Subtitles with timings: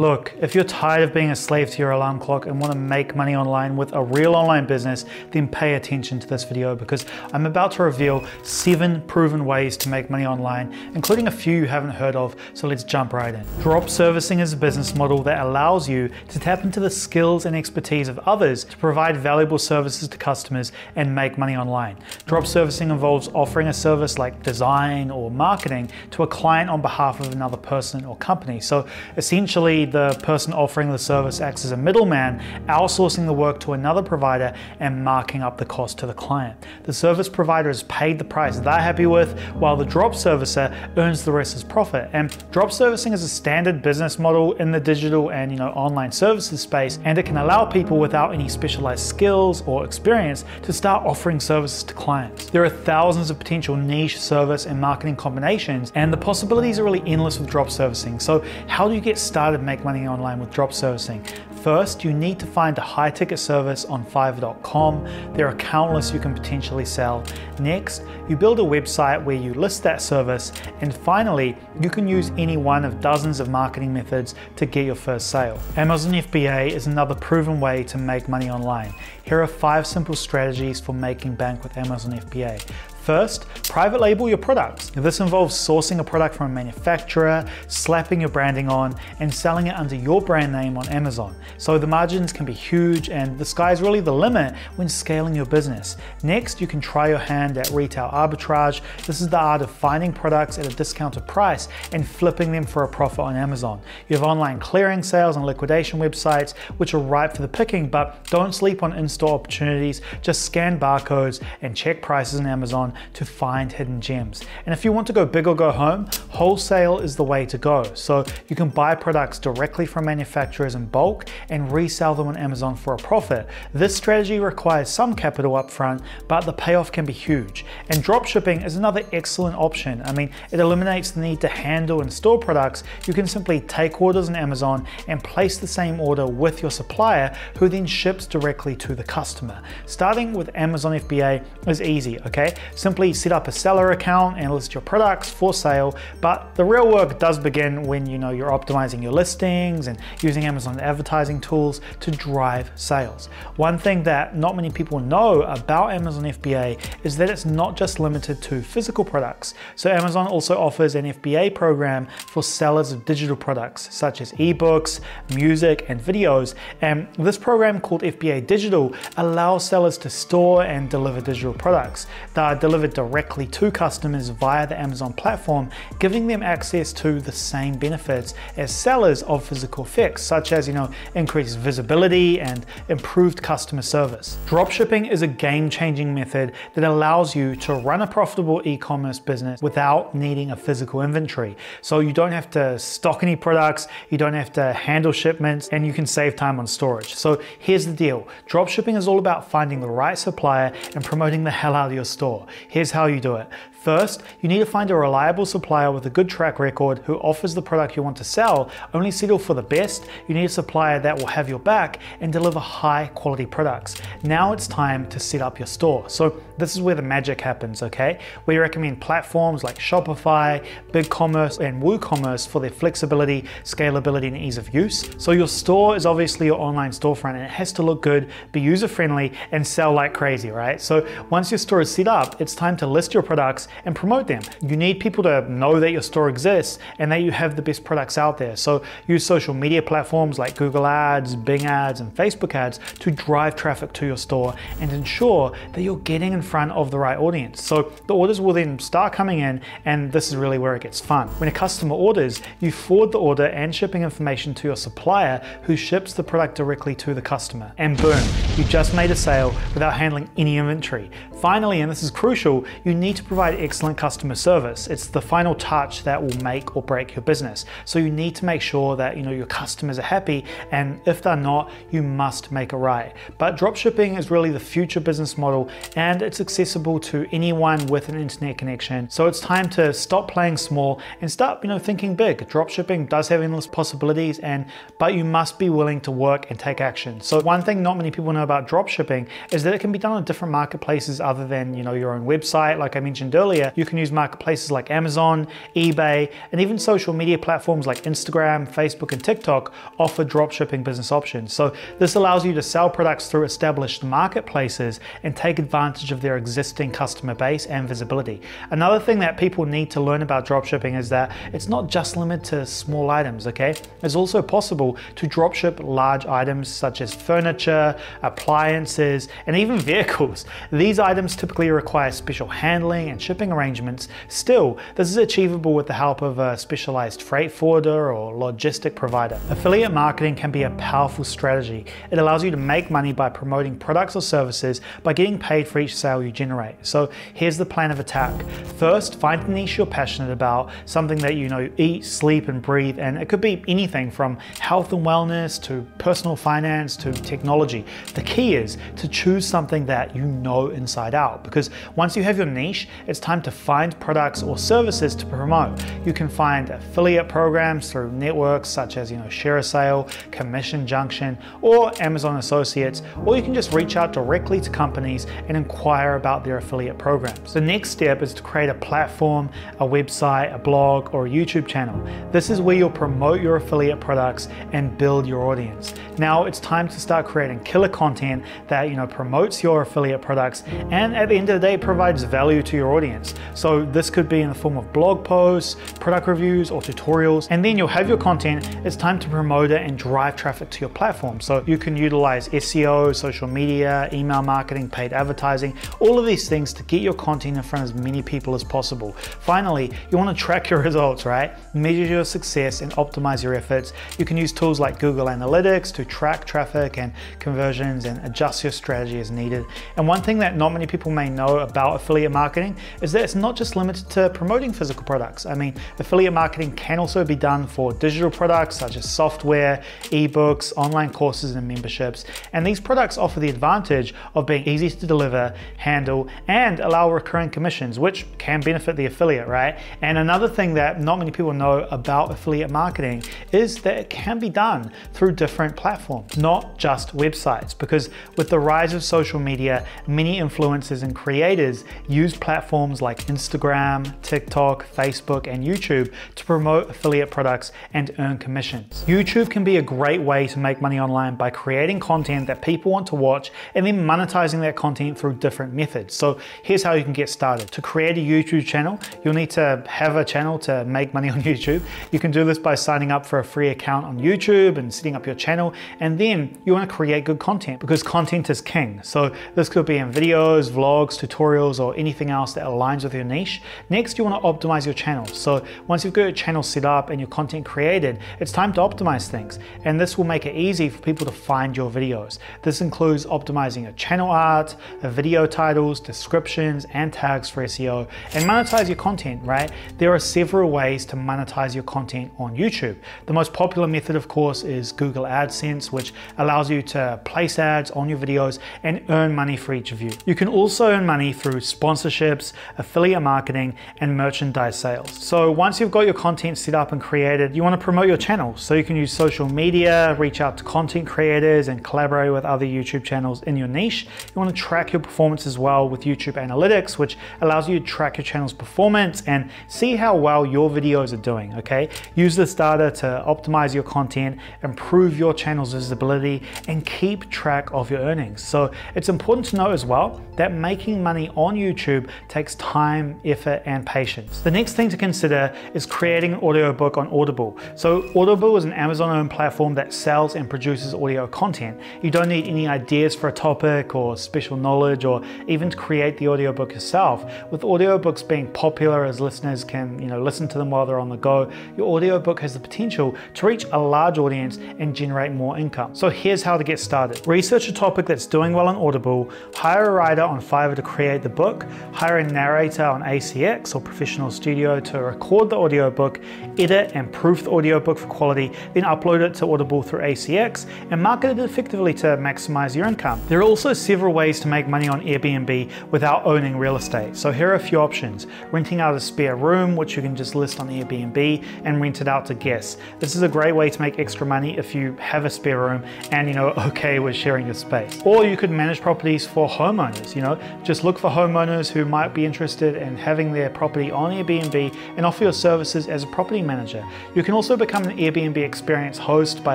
[0.00, 2.78] Look, if you're tired of being a slave to your alarm clock and want to
[2.78, 7.04] make money online with a real online business, then pay attention to this video because
[7.34, 11.66] I'm about to reveal seven proven ways to make money online, including a few you
[11.66, 13.44] haven't heard of, so let's jump right in.
[13.60, 17.54] Drop servicing is a business model that allows you to tap into the skills and
[17.54, 21.98] expertise of others to provide valuable services to customers and make money online.
[22.24, 27.20] Drop servicing involves offering a service like design or marketing to a client on behalf
[27.20, 28.60] of another person or company.
[28.60, 28.86] So
[29.18, 34.02] essentially, the person offering the service acts as a middleman, outsourcing the work to another
[34.02, 36.56] provider and marking up the cost to the client.
[36.84, 41.24] The service provider is paid the price they're happy with, while the drop servicer earns
[41.24, 42.08] the rest as profit.
[42.12, 46.12] And drop servicing is a standard business model in the digital and you know online
[46.12, 51.04] services space, and it can allow people without any specialized skills or experience to start
[51.06, 52.46] offering services to clients.
[52.50, 57.02] There are thousands of potential niche service and marketing combinations, and the possibilities are really
[57.06, 58.20] endless with drop servicing.
[58.20, 61.24] So, how do you get started making money online with drop servicing?
[61.62, 65.04] First, you need to find a high ticket service on Fiverr.com.
[65.34, 67.22] There are countless you can potentially sell.
[67.58, 70.52] Next, you build a website where you list that service.
[70.80, 74.94] And finally, you can use any one of dozens of marketing methods to get your
[74.94, 75.60] first sale.
[75.76, 78.94] Amazon FBA is another proven way to make money online.
[79.24, 82.68] Here are five simple strategies for making bank with Amazon FBA.
[83.02, 84.90] First, private label your products.
[84.90, 89.76] This involves sourcing a product from a manufacturer, slapping your branding on, and selling it
[89.76, 91.34] under your brand name on Amazon.
[91.56, 95.46] So the margins can be huge and the sky's really the limit when scaling your
[95.46, 95.96] business.
[96.22, 98.82] Next, you can try your hand at retail arbitrage.
[99.06, 102.84] This is the art of finding products at a discounted price and flipping them for
[102.84, 103.80] a profit on Amazon.
[104.08, 108.22] You have online clearing sales and liquidation websites, which are ripe for the picking, but
[108.28, 110.02] don't sleep on in-store opportunities.
[110.20, 114.42] Just scan barcodes and check prices on Amazon to find hidden gems.
[114.66, 117.58] And if you want to go big or go home, wholesale is the way to
[117.58, 117.84] go.
[117.94, 122.76] So you can buy products directly from manufacturers in bulk and resell them on Amazon
[122.76, 123.46] for a profit.
[123.72, 127.64] This strategy requires some capital upfront, but the payoff can be huge.
[127.88, 130.02] And dropshipping is another excellent option.
[130.04, 132.84] I mean, it eliminates the need to handle and store products.
[133.06, 137.36] You can simply take orders on Amazon and place the same order with your supplier,
[137.58, 139.62] who then ships directly to the customer.
[139.86, 142.54] Starting with Amazon FBA is easy, okay?
[142.80, 146.90] Simply set up a seller account and list your products for sale, but the real
[146.90, 151.82] work does begin when you know you're optimizing your listings and using Amazon advertising tools
[152.00, 153.26] to drive sales.
[153.56, 158.00] One thing that not many people know about Amazon FBA is that it's not just
[158.00, 159.52] limited to physical products.
[159.76, 165.00] So Amazon also offers an FBA program for sellers of digital products such as ebooks,
[165.34, 166.54] music, and videos.
[166.80, 172.56] And this program called FBA Digital allows sellers to store and deliver digital products are
[172.70, 178.32] delivered directly to customers via the Amazon platform, giving them access to the same benefits
[178.56, 184.38] as sellers of physical effects, such as you know increased visibility and improved customer service.
[184.46, 190.14] Dropshipping is a game-changing method that allows you to run a profitable e-commerce business without
[190.14, 191.56] needing a physical inventory.
[191.82, 195.84] So you don't have to stock any products, you don't have to handle shipments, and
[195.84, 197.16] you can save time on storage.
[197.16, 198.28] So here's the deal.
[198.48, 202.04] Dropshipping is all about finding the right supplier and promoting the hell out of your
[202.04, 202.46] store.
[202.68, 203.48] Here's how you do it.
[203.70, 207.54] First, you need to find a reliable supplier with a good track record who offers
[207.54, 208.70] the product you want to sell.
[208.92, 210.06] Only settle for the best.
[210.28, 214.00] You need a supplier that will have your back and deliver high quality products.
[214.22, 216.08] Now it's time to set up your store.
[216.10, 218.20] So this is where the magic happens, okay?
[218.46, 224.72] We recommend platforms like Shopify, BigCommerce, and WooCommerce for their flexibility, scalability, and ease of
[224.74, 225.10] use.
[225.18, 228.60] So your store is obviously your online storefront and it has to look good, be
[228.60, 230.80] user friendly, and sell like crazy, right?
[230.80, 234.26] So once your store is set up, it's time to list your products and promote
[234.26, 234.42] them.
[234.62, 237.84] You need people to know that your store exists and that you have the best
[237.84, 238.56] products out there.
[238.56, 243.56] So use social media platforms like Google Ads, Bing Ads, and Facebook Ads to drive
[243.56, 247.62] traffic to your store and ensure that you're getting in front of the right audience.
[247.62, 251.00] So the orders will then start coming in, and this is really where it gets
[251.00, 251.28] fun.
[251.38, 255.76] When a customer orders, you forward the order and shipping information to your supplier who
[255.76, 257.72] ships the product directly to the customer.
[257.78, 258.20] And boom,
[258.56, 261.08] you just made a sale without handling any inventory.
[261.40, 264.88] Finally, and this is crucial, you need to provide excellent customer service.
[264.88, 267.64] It's the final touch that will make or break your business.
[267.86, 271.22] So you need to make sure that you know your customers are happy, and if
[271.22, 273.14] they're not, you must make it right.
[273.38, 278.20] But dropshipping is really the future business model, and it's accessible to anyone with an
[278.20, 279.08] internet connection.
[279.08, 282.50] So it's time to stop playing small and start, you know, thinking big.
[282.50, 284.66] Dropshipping does have endless possibilities, and
[284.98, 287.18] but you must be willing to work and take action.
[287.22, 290.12] So one thing not many people know about dropshipping is that it can be done
[290.12, 293.84] on different marketplaces other than you know your own website, like I mentioned earlier, you
[293.84, 295.46] can use marketplaces like Amazon,
[295.76, 301.52] eBay, and even social media platforms like Instagram, Facebook, and TikTok offer dropshipping business options.
[301.52, 306.36] So this allows you to sell products through established marketplaces and take advantage of their
[306.36, 308.40] existing customer base and visibility.
[308.70, 312.44] Another thing that people need to learn about dropshipping is that it's not just limited
[312.50, 313.74] to small items, okay?
[314.02, 320.46] It's also possible to dropship large items such as furniture, appliances, and even vehicles.
[320.72, 324.08] These items typically require special handling and shipping arrangements.
[324.28, 329.40] Still, this is achievable with the help of a specialized freight forwarder or logistic provider.
[329.50, 331.86] Affiliate marketing can be a powerful strategy.
[332.10, 335.80] It allows you to make money by promoting products or services by getting paid for
[335.80, 336.74] each sale you generate.
[336.82, 338.48] So here's the plan of attack.
[338.78, 342.98] First, find a niche you're passionate about, something that you know eat, sleep, and breathe,
[342.98, 347.84] and it could be anything from health and wellness to personal finance to technology.
[348.14, 352.36] The key is to choose something that you know inside out because once you have
[352.36, 355.82] your niche, it's time to find products or services to promote.
[356.04, 361.92] You can find affiliate programs through networks such as you know ShareASale, Commission Junction, or
[362.02, 366.58] Amazon Associates, or you can just reach out directly to companies and inquire about their
[366.58, 367.54] affiliate programs.
[367.54, 371.66] The next step is to create a platform, a website, a blog, or a YouTube
[371.66, 371.98] channel.
[372.32, 375.94] This is where you'll promote your affiliate products and build your audience.
[376.18, 380.62] Now it's time to start creating killer content that you know promotes your affiliate products
[380.90, 383.34] and at the end of the day provides value to your audience.
[383.54, 387.48] So this could be in the form of blog posts, product reviews, or tutorials.
[387.50, 388.68] And then you'll have your content.
[388.84, 391.40] It's time to promote it and drive traffic to your platform.
[391.40, 396.72] So you can utilize SEO, social media, email marketing, paid advertising, all of these things
[396.74, 399.12] to get your content in front of as many people as possible.
[399.40, 401.52] Finally, you want to track your results, right?
[401.74, 403.92] Measure your success and optimize your efforts.
[404.18, 408.72] You can use tools like Google Analytics to track traffic and conversions and adjust your
[408.72, 409.64] strategy as needed.
[409.96, 413.36] And one thing that not many people may know about affiliate marketing is that it's
[413.36, 415.46] not just limited to promoting physical products.
[415.46, 420.72] I mean, affiliate marketing can also be done for digital products such as software, ebooks,
[420.76, 422.24] online courses, and memberships.
[422.52, 427.50] And these products offer the advantage of being easy to deliver, handle, and allow recurring
[427.50, 429.78] commissions, which can benefit the affiliate, right?
[430.02, 433.22] And another thing that not many people know about affiliate marketing
[433.52, 438.58] is that it can be done through different platforms, not just websites, because with the
[438.58, 445.64] rise of social media, many influencers and creators use platforms like Instagram, TikTok, Facebook, and
[445.64, 449.04] YouTube to promote affiliate products and earn commissions.
[449.08, 452.92] YouTube can be a great way to make money online by creating content that people
[452.92, 456.14] want to watch and then monetizing that content through different methods.
[456.14, 457.70] So here's how you can get started.
[457.72, 461.42] To create a YouTube channel, you'll need to have a channel to make money on
[461.42, 461.82] YouTube.
[462.12, 465.16] You can do this by signing up for a free account on YouTube and setting
[465.16, 465.74] up your channel.
[465.98, 469.00] And then you want to create good content because content is king.
[469.02, 473.22] So this could be in videos, vlogs, tutorials, or anything else that aligns with your
[473.22, 473.62] niche.
[473.88, 475.26] Next, you want to optimize your channel.
[475.26, 478.80] So once you've got your channel set up and your content created, it's time to
[478.80, 479.60] optimize things.
[479.84, 482.38] And this will make it easy for people to find your videos.
[482.62, 488.88] This includes optimizing your channel art, video titles, descriptions, and tags for SEO, and monetize
[488.88, 489.70] your content, right?
[489.98, 492.96] There are several ways to monetize your content on YouTube.
[493.26, 497.90] The most popular method, of course, is Google AdSense, which allows you to place ads
[497.92, 500.10] on your videos and earn money for each view.
[500.26, 505.10] You can also earn money through sponsorships, affiliate marketing, and merchandise sales.
[505.10, 508.16] So once you've got your content set up and created, you want to promote your
[508.16, 508.56] channel.
[508.56, 512.66] So you can use social media, reach out to content creators, and collaborate with other
[512.66, 514.04] YouTube channels in your niche.
[514.04, 517.86] You want to track your performance as well with YouTube Analytics, which allows you to
[517.86, 521.88] track your channel's performance and see how well your videos are doing, okay?
[522.14, 527.90] Use this data to optimize your content, improve your channel's visibility, and keep track of
[527.90, 528.42] your earnings.
[528.42, 533.62] So it's important to know as well that making money on YouTube takes time, effort,
[533.66, 534.40] and patience.
[534.40, 537.58] The next thing to consider is creating an audiobook on Audible.
[537.74, 541.78] So Audible is an Amazon-owned platform that sells and produces audio content.
[542.00, 546.16] You don't need any ideas for a topic or special knowledge or even to create
[546.16, 547.30] the audiobook yourself.
[547.50, 551.10] With audiobooks being popular as listeners can, you know, listen to them while they're on
[551.10, 555.58] the go, your audiobook has the potential to reach a large audience and generate more
[555.58, 555.94] income.
[555.94, 557.26] So here's how to get started.
[557.26, 561.22] Research a topic that's doing well on Audible, hire a writer on Fiverr to create
[561.22, 566.20] the book, hire a narrator on ACX or Professional Studio to record the audiobook,
[566.58, 571.02] edit and proof the audiobook for quality, then upload it to Audible through ACX and
[571.02, 573.20] market it effectively to maximize your income.
[573.28, 577.16] There are also several ways to make money on Airbnb without owning real estate.
[577.16, 578.26] So here are a few options.
[578.52, 582.08] Renting out a spare room, which you can just list on Airbnb and rent it
[582.08, 582.76] out to guests.
[582.98, 585.84] This is a great way to make extra money if you have a spare room
[586.12, 588.00] and you know okay with sharing your space.
[588.04, 590.14] Or you could manage properties for homeowners.
[590.14, 593.90] You You know, just look for homeowners who might be interested in having their property
[593.90, 596.86] on Airbnb and offer your services as a property manager.
[597.14, 599.54] You can also become an Airbnb experience host by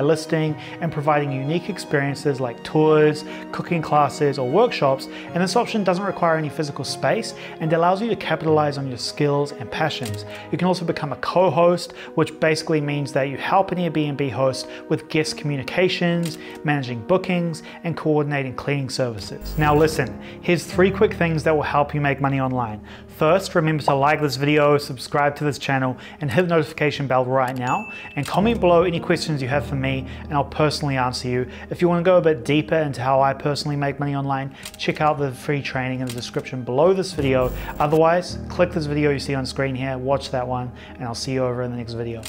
[0.00, 5.06] listing and providing unique experiences like tours, cooking classes, or workshops.
[5.34, 8.98] And this option doesn't require any physical space and allows you to capitalize on your
[8.98, 10.24] skills and passions.
[10.50, 14.66] You can also become a co-host, which basically means that you help an Airbnb host
[14.88, 19.56] with guest communications, managing bookings, and coordinating cleaning services.
[19.56, 20.20] Now listen,
[20.56, 22.80] here's three quick things that will help you make money online.
[23.18, 27.26] First, remember to like this video, subscribe to this channel, and hit the notification bell
[27.26, 27.92] right now.
[28.16, 31.46] And comment below any questions you have for me, and I'll personally answer you.
[31.68, 34.56] If you want to go a bit deeper into how I personally make money online,
[34.78, 37.52] check out the free training in the description below this video.
[37.78, 41.32] Otherwise, click this video you see on screen here, watch that one, and I'll see
[41.32, 42.22] you over in the next video.